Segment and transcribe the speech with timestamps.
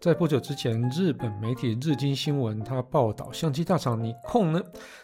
[0.00, 4.62] 在不久之前，日本媒体日经新闻它报道，相机大厂尼控呢，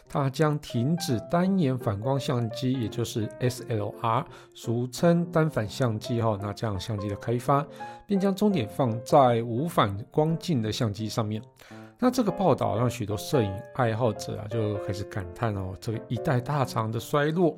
[0.09, 4.25] 它将停止单眼反光相机，也就是 SLR，
[4.55, 7.63] 俗称单反相机哈，那这样相机的开发，
[8.07, 11.39] 并将重点放在无反光镜的相机上面。
[11.99, 17.55] 那这个报道让许多摄影爱好者啊就开始感叹哦，这个一代大厂的衰落。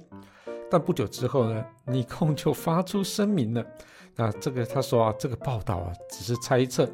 [0.69, 3.65] 但不久之后呢，尼控就发出声明了。
[4.17, 6.85] 那这个他说啊，这个报道啊只是猜测。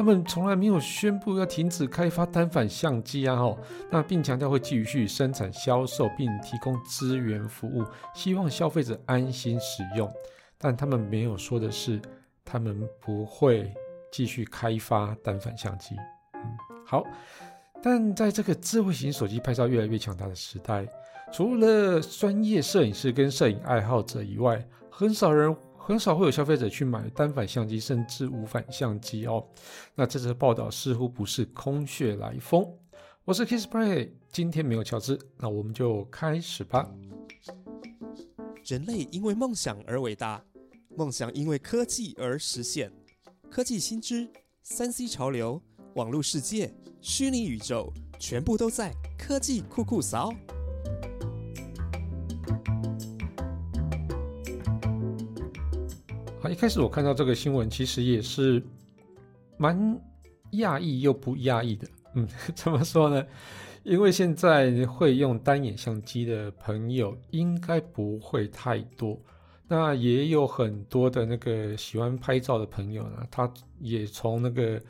[0.00, 3.58] 他们从来没有宣布要停止开发单反相机啊，吼，
[3.90, 10.10] 那并强调会继续生产、销售并提供资源服务，希望消费者安心使用。
[10.56, 12.00] 但他们没有说的是，
[12.46, 13.70] 他们不会
[14.10, 15.94] 继续开发单反相机。
[16.32, 16.40] 嗯，
[16.86, 17.04] 好。
[17.82, 20.86] 但在这个智慧型手机拍照越来越强大的时代，
[21.30, 25.54] 除了专业摄影师跟摄影爱好者以外，很少人。
[25.90, 29.44] 很少会有消费者去买单反相机，甚至无反相机哦。
[29.96, 32.64] 那这则报道似乎不是空穴来风。
[33.24, 36.88] 我是 Kissplay，今天没有乔治，那我们就开始吧。
[38.64, 40.40] 人类因为梦想而伟大，
[40.96, 42.92] 梦想因为科技而实现。
[43.50, 44.30] 科技新知、
[44.62, 45.60] 三 C 潮流、
[45.96, 50.32] 网络世界、虚拟宇宙，全部都在科技酷酷扫。
[56.50, 58.60] 一开始我看到这个新闻，其实也是
[59.56, 59.78] 蛮
[60.54, 61.86] 讶异又不讶异的。
[62.14, 62.26] 嗯，
[62.56, 63.24] 怎么说呢？
[63.84, 69.16] 因为现在会用单眼相机的朋友应该不会太多。
[69.68, 73.48] 那也有很多的那个喜欢拍照的朋友呢，他
[73.78, 74.82] 也从那个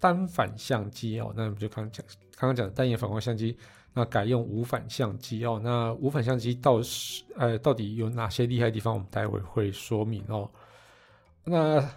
[0.00, 2.04] 单反相机哦，那我们就刚讲
[2.36, 3.54] 刚刚讲的单眼反光相机，
[3.92, 5.60] 那改用无反相机哦。
[5.62, 8.94] 那无反相机到是呃到底有哪些厉害地方？
[8.94, 10.50] 我们待会会说明哦。
[11.44, 11.88] 那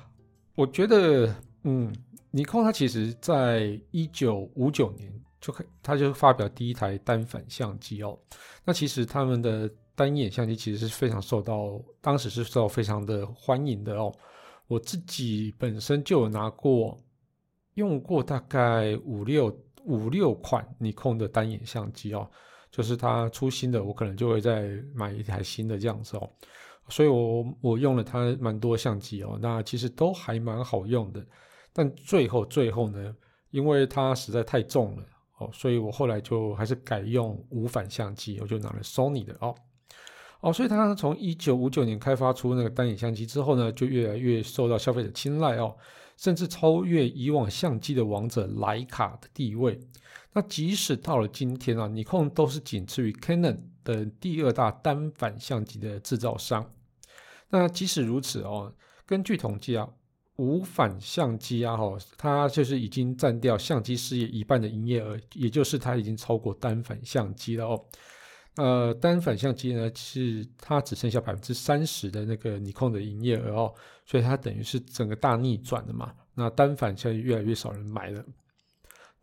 [0.55, 1.93] 我觉得，嗯，
[2.31, 8.17] 尼康它其实在一九五九年就开，它就发表第一台单反相机哦。
[8.63, 14.11] 那其实他们的单眼相机其实是非常受到，当时是受到非常的欢迎的哦。
[14.67, 16.97] 我自己本身就有拿过，
[17.75, 22.27] 用过大概五六五六款尼康的单眼相机哦，
[22.71, 26.27] 就是它出新的，我可能就会再买一台新的这样子哦。
[26.87, 31.25] 所以，我我用了它蛮多相机哦，那其实都还蛮好用的。
[31.73, 33.15] 但最后最后呢，
[33.49, 35.03] 因为它实在太重了
[35.39, 39.55] 哦，所以我后来就还是改用无反相机，我就拿了 Sony 的哦
[40.41, 40.53] 哦。
[40.53, 45.75] 所以它从一九五九年开发出那个单眼相机之后呢，就越来越受到消费者青睐哦，
[46.17, 49.79] 甚至超越以往相机的王者徕卡的地位。
[50.33, 56.69] 那即使到了今天啊，尼康都是仅次于 Canon 的第二大单反相机的制造商。
[57.47, 58.73] 那即使如此哦，
[59.05, 59.87] 根据统计啊，
[60.35, 67.85] 无反相机啊，哈，它就是已经占掉相机事业一半的营业额，也就是它已经超过单反相机了哦。
[68.55, 73.73] 呃，单反相机呢，是它只剩下百分之三十的那个尼控的营业额哦，
[74.05, 76.13] 所以它等于是整个大逆转的嘛。
[76.33, 78.25] 那单反现在越来越少人买了。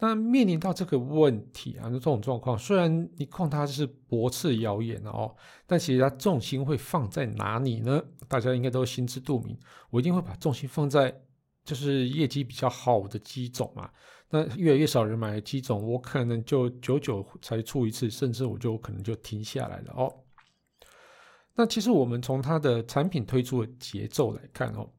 [0.05, 5.33] 那面临到这个问题啊，那这种状况，虽然你控它是驳斥谣言哦，
[5.65, 8.03] 但其实它重心会放在哪里呢？
[8.27, 9.57] 大家应该都心知肚明。
[9.91, 11.23] 我一定会把重心放在
[11.65, 13.89] 就是业绩比较好的机种嘛。
[14.29, 20.13] 那越来越少人买的机种，我可能就久久才出一次，甚至我就可能就停下来了哦。
[21.55, 24.91] 那其实我们从它的产品推出的节奏来看哦，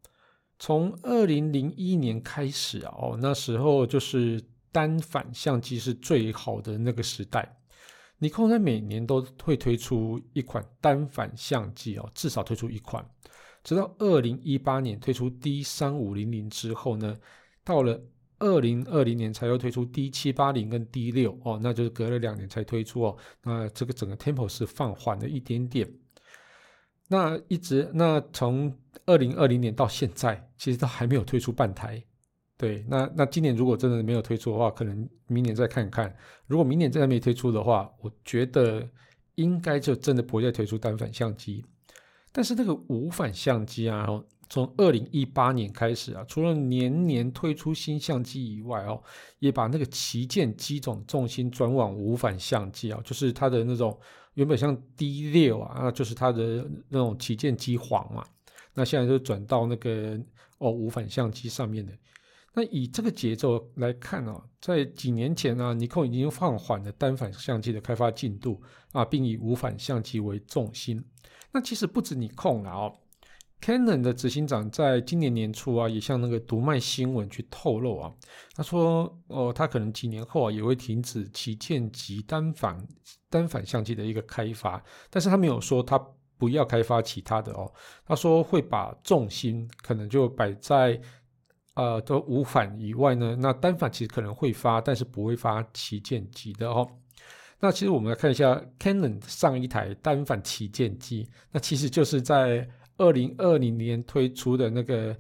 [0.60, 4.42] 从二零零一年开始啊，哦，那时候就是。
[4.74, 7.58] 单反相机是最好的那个时代，
[8.18, 13.08] 尼康在每年都会推出一款单反相机哦，至少推出一款，
[13.64, 17.16] 直到二零一八年推出 D 三五零零之后呢，
[17.64, 18.02] 到了
[18.40, 25.90] 二零二零年才又推出 D 七八零跟 D 六哦，那就是隔了两年才推出哦，那这个整个 tempo 是放缓了一点点，
[27.08, 28.76] 那一直那从
[29.06, 32.04] 二零二零年到现在，其实都还没有推出半台。
[32.64, 36.16] 对，那那今年如果真的没有推出的话，可能明年再看看。
[36.48, 38.88] 如果明年真的没推出的话，我觉得
[39.36, 41.66] 应该就真的不会再推出单反相机。
[42.32, 44.08] 但是那个无反相机啊，
[44.48, 49.04] 从二零一八年开始啊，除了年年推出新相机以外哦，
[49.40, 54.00] 也把那个旗舰机种重心转往无反相机啊，就是它的那种
[54.36, 58.26] 原本像 D 六啊，那就是它的那种旗舰机皇嘛，
[58.74, 60.18] 那现在就转到那个
[60.60, 61.92] 哦无反相机上面的。
[62.54, 68.62] 那以这个节奏来看啊，在几年前呢，尼康已经放缓了单反相机的开发进度
[68.92, 71.04] 啊，并以无反相机为重心。
[71.52, 72.94] 那其实不止尼康了哦
[73.60, 78.14] Canon 的执行长在今年年初啊，也向那个读卖新闻去透露啊，
[78.56, 82.78] 他说哦，他可能几年后啊也会停止旗舰级单反
[83.30, 85.98] 单反相机的一个开发，但是他没有说他
[86.38, 87.72] 不要开发其他的哦，
[88.06, 91.00] 他说会把重心可能就摆在
[91.76, 96.88] 呃的无反以外呢，那单反其实可能会发，但是不会发旗舰机的哦。
[97.60, 102.68] 那其实我们来看一下 Canon 上一台单反旗舰机，那其实就是在。
[102.98, 105.18] 二零二零年推出的那个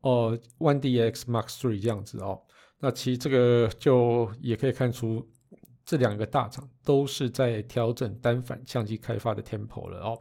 [0.00, 2.42] 哦，One DX Mark Three 这样子哦，
[2.80, 5.24] 那其实这个就也可以看出
[5.86, 10.18] 这两个大厂都是在调整单反相机开发的 tempo 了哦。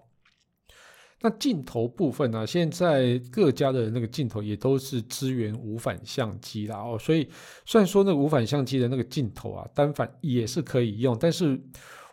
[1.23, 7.27] 那镜头部分呢，现在各家的那个镜头也都是支援无反相机啦哦，所以
[7.65, 11.59] 虽然说那个无反相机的那个镜头啊，单反也是可以用，但是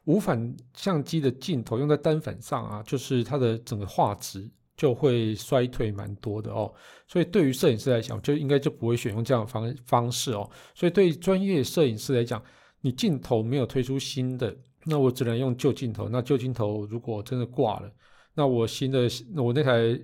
[0.05, 4.49] 无反相机的镜头用在单反上啊，就是它的整个画质。
[4.77, 6.73] 就会衰退蛮多的哦，
[7.07, 10.49] 所以对于摄影师来讲，就应该就不会选用这样的方方式哦。
[10.75, 12.43] 所以对专业摄影师来讲，
[12.81, 16.09] 你镜头没有推出新的，那我只能用旧镜头。
[16.09, 17.93] 那旧镜头如果真的挂了，
[18.40, 19.06] 那我新的
[19.37, 20.00] 我那台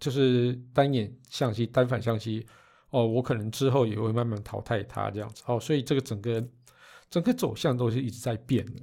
[0.00, 2.46] 就是单眼相机、单反相机
[2.88, 5.60] 哦，我可能之后也会慢慢淘汰它这样子哦。
[5.60, 6.42] 所以这个整个
[7.10, 8.80] 整个走向都是一直在变的。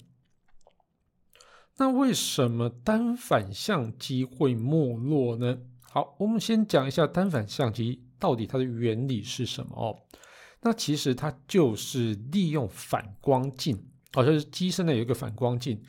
[1.78, 5.58] 那为什么单反相机会没落呢？
[5.90, 9.98] 好，我们先讲一下单反相机到底它的原理是什么哦。
[10.62, 13.76] 那其实它就是利用反光镜，
[14.14, 15.82] 哦，就是机身呢有一个反光镜，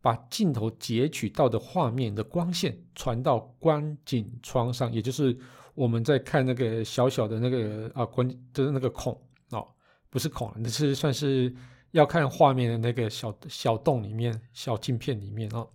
[0.00, 5.36] 把镜头截取到的画面的光线传到观景窗上，也就是
[5.74, 9.12] 我们在看那个小小的那个啊观，就是那个孔
[9.50, 9.66] 哦，
[10.08, 11.54] 不是孔，那是算是。
[11.92, 15.68] 要看画面的那个小小洞里面、小镜片里面哦。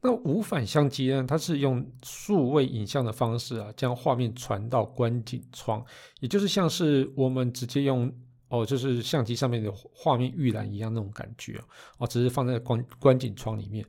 [0.00, 1.24] 那无反相机呢？
[1.26, 5.84] 它是用数位影像的方式啊，将画面传到观景窗，
[6.20, 8.14] 也就是像是我们直接用
[8.54, 11.60] 哦，就是相机上面的画面预览一样那种感觉
[11.98, 13.84] 哦，只是放在观观景窗里面。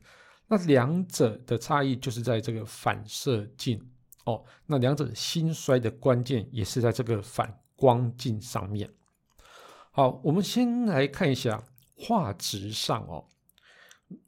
[0.48, 3.80] 那两者的差异就是在这个反射镜
[4.24, 8.90] 哦，那两者兴衰的关键也是在这个反光镜上面。
[9.92, 11.62] 好，我们先来看一下
[11.96, 13.24] 画质上哦，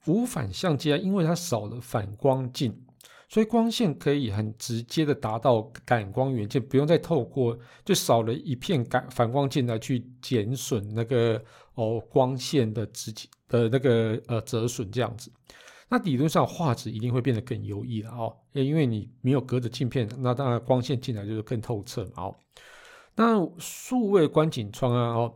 [0.06, 2.86] 无反相机啊，因为它少了反光镜，
[3.28, 11.42] 所以光线可以很直接的达到感光元件，不用再透过，就少了一片感反光镜来去减损那个
[11.74, 13.12] 哦光线的直
[13.46, 15.30] 的那个呃折损这样子。
[15.90, 22.36] 那理论上画质一定会变得更优异了哦，因为你没有隔着镜片，那当然光线进来就是更透彻嘛哦。
[23.14, 25.34] 那数位观景窗啊哦。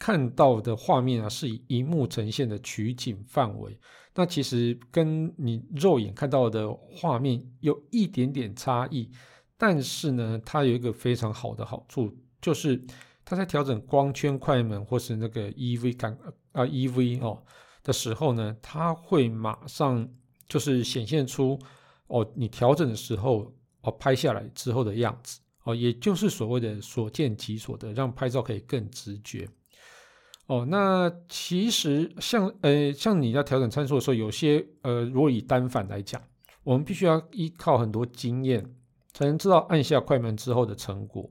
[0.00, 3.78] 看到的画面啊，是以荧幕呈现的取景范围，
[4.14, 9.10] 那其实跟你肉眼看到的画面有一点点差异，
[9.58, 12.10] 但是呢，它有一个非常好的好处，
[12.40, 12.82] 就是
[13.26, 16.16] 它在调整光圈、快门或是那个 EV 感
[16.52, 17.42] 啊 EV 哦
[17.84, 20.08] 的时候呢，它会马上
[20.48, 21.58] 就是显现出
[22.06, 23.52] 哦你调整的时候
[23.82, 29.46] 哦拍下来之后的样子哦，也就是所谓的所见即所得，让拍照可以更直觉。
[30.50, 36.20] 哦，那其实像呃，像你要调整参数的时候，有些呃，如果以单反来讲，
[36.64, 38.60] 我们必须要依靠很多经验，
[39.12, 41.30] 才能知道按下快门之后的成果。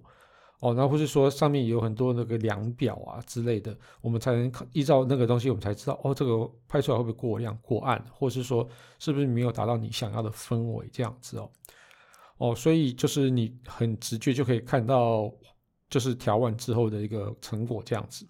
[0.61, 8.65] 哦，那或是说上面有很多那个量表啊之类的，我们才能依照那个东西，我们才知道哦，这个拍出来会不会过亮、过暗，或是说
[8.99, 11.51] 是不是没有达到你想要的氛围这样子哦。
[12.37, 15.29] 哦，所以就是你很直觉就可以看到，
[15.89, 18.25] 就是调完之后的一个成果这样子。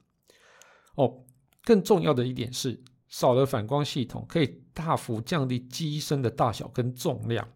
[1.00, 1.24] 哦，
[1.64, 2.78] 更重要的一点是，
[3.08, 7.48] 少了反光系统，可以大幅降低机身的大小跟重量。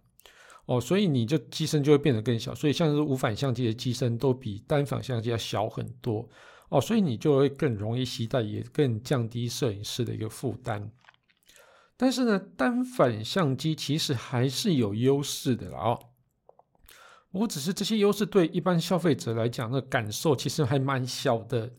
[0.66, 2.56] 哦，所以你就机身就会变得更小。
[2.56, 6.26] 所以像是无反相机的机身都比单反相机要小很多。
[6.70, 10.90] 哦，所以你就会更容易携带，也更降低摄影师的一个负担。
[11.98, 16.00] 但是呢，单反相机其实还是有优势的啦哦。
[17.32, 21.74] 我只是这些优势对一般消费者来讲，那感受其实还蛮小的。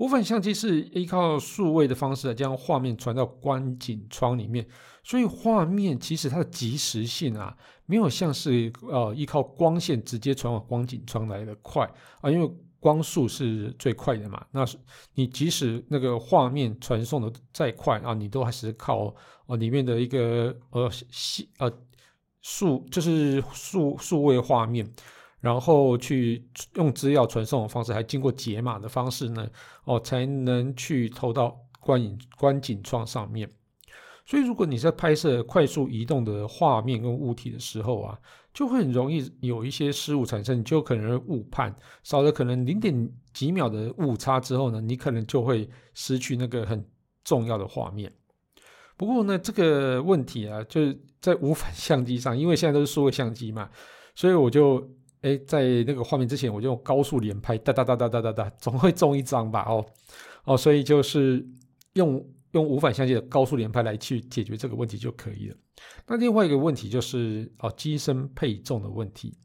[0.00, 4.66] 无反相机是依靠数位的方式来将画面传到观景窗里面，
[5.04, 7.54] 所以画面其实它的即时性啊，
[7.84, 11.86] 没有像是呃依靠光线直接传往光景窗来的快
[12.22, 14.42] 啊，因为光速是最快的嘛。
[14.52, 14.78] 那是
[15.16, 19.14] 你即使那个画面传送的再快啊，你都还是靠
[19.44, 21.70] 哦里面的一个呃细呃
[22.40, 24.90] 数就是数数位画面。
[25.40, 29.48] 然后去用资料传送的方式，还经过解码的方式呢，
[29.84, 33.50] 哦，才能去投到观影观景窗上面。
[34.26, 38.16] 所以如果你在拍摄快速移动的画面跟物体的时候啊，
[38.54, 46.86] 就会很容易有一些失误产生，你就可能误判，少了可能零点几秒的误差之后呢，你可能就会失去那个很
[47.24, 48.12] 重要的画面。
[48.96, 53.68] 不过呢，这个问题啊，就是在无反相机上，因为现在都是数位相机嘛，
[54.14, 54.88] 所以我就
[55.22, 59.64] 哎在那个画面之前，我就用高速连拍，哒哒哒哒哒哒哒，总会中一张吧？
[59.68, 59.84] 哦
[60.44, 61.46] 哦，所以就是
[61.94, 65.56] 用用无反相机的高速连拍来去解决这个问题就可以了。
[66.06, 69.36] 那另外一个问题就是哦机身配重的问题。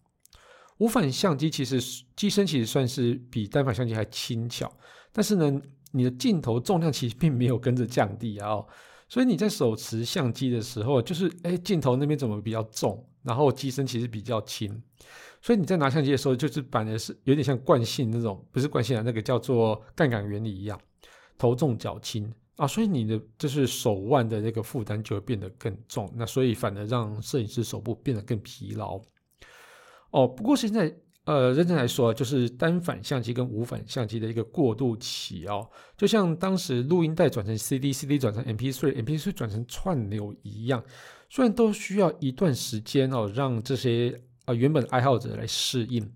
[0.77, 1.79] 无反相机其实
[2.15, 4.69] 机身其实算是比单反相机还轻巧，
[5.13, 8.61] 但是呢，你的镜头重量其实并没有跟着降低啊。
[9.07, 14.81] 所以你在手持相机的时候，就是哎，镜头那边怎么比较重，然后机身其实比较轻，
[15.41, 20.79] 所以你在拿相机的时候，就是反而是有点像惯性那种，不是惯性啊，那个叫做杠杆原理一样，
[21.37, 29.01] 头重脚轻啊，所以你的就是手腕的那个负担就会变得更重，那所以反而让摄影师手部变得更疲劳。
[30.11, 30.95] 哦，不过现在。
[31.25, 35.67] 呃，认真来说，就是单反相机跟无反相机的一个过渡期哦，
[35.97, 40.83] 就像当时录音带转成 CD，CD 转成 MP3，MP3 转成串流一样，
[41.29, 46.09] 虽然都需要一段时间哦，让这些啊原本爱好者来适应，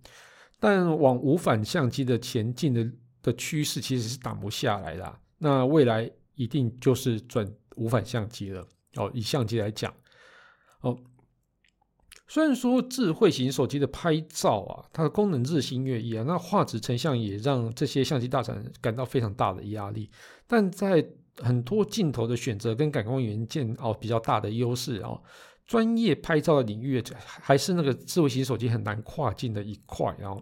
[0.59, 2.89] 但往无反相机的前进的
[3.21, 5.19] 的趋势其实是挡不下来的。
[5.37, 9.93] 那未来一定就是转无反相机了哦，以相机来讲，
[10.81, 10.97] 哦。
[12.31, 20.07] 虽然说智慧型手机的拍照啊，它的功能日新月异啊，那画质成像也让这些相机大厂感到非常大的压力。
[20.45, 21.03] 但在
[21.41, 25.21] 很多镜头的选择跟感光元件哦比较大的优势哦，
[25.65, 30.15] 专业拍照的领域还是那个智慧型手机很难跨进的一块。
[30.23, 30.41] 哦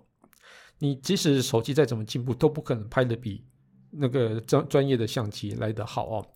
[0.80, 3.44] 你即使手机再怎么进步，都不可能拍的比
[3.90, 6.28] 那个专专业的相机来得好哦。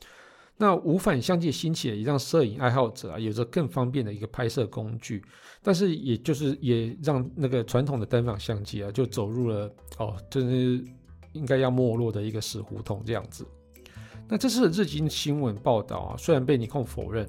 [0.57, 5.23] 那无反相机兴起，也让摄影爱好者啊有着更方便的一个拍摄工具，
[5.61, 10.83] 但是也就是也让那个传统的单反相机啊就走入了哦，就是
[11.33, 13.45] 应该要没落的一个死胡同这样子。
[14.27, 17.27] 那这次的日经新闻报道啊，虽然被尼控否认。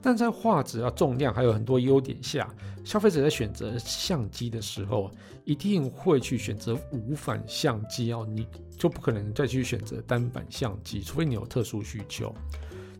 [0.00, 2.48] 但在画质啊、重量还有很多优点下，
[2.84, 5.10] 消费者在选择相机的时候，
[5.44, 8.46] 一定会去选择无反相机哦，你
[8.76, 12.32] 就不可能再去选择单反相机，除非你有特殊需求。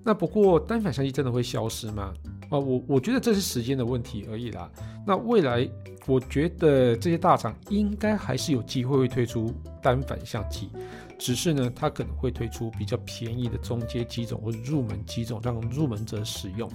[0.04, 2.14] 那不过单反相机真的会消失吗？
[2.50, 4.70] 啊，我我觉得这是时间的问题而已啦。
[5.06, 5.68] 那未来，
[6.06, 9.52] 我觉得这些大厂应该还是有机会会推出
[9.82, 10.70] 单反相机。
[11.18, 16.70] 只是呢，它可能会推出比较便宜的中阶机种或入门机种，让入门者使用。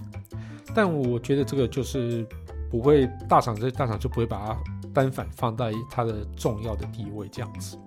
[0.76, 2.28] 但我觉得这个就是
[2.70, 4.58] 不会大厂这些大厂就不会把它
[4.94, 7.78] 单反放在它的重要的地位这样子。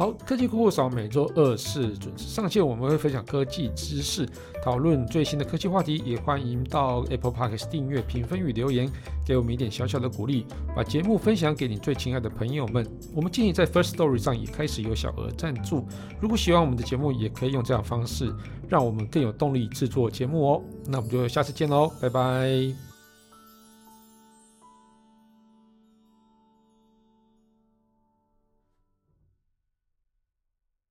[0.00, 4.26] 好，科技酷酷扫每周二四准时上线，我们会分享科技知识，
[4.64, 8.90] 讨论最新的科技话题，也欢迎到 Apple Podcast 订阅、评分与留言，
[9.26, 12.90] 给我们一点小小的鼓励，把节目分享给你最亲爱的朋友们。
[13.14, 15.84] 我们建议在 First Story 上也开始有小额赞助，
[16.18, 18.34] 如果喜欢我们的节目，也可以用这样方式，
[18.70, 20.62] 让我们更有动力制作节目哦。
[20.86, 22.89] 那我们就下次见喽，拜拜。